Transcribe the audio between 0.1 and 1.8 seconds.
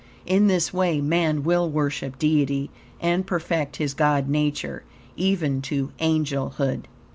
In this way man will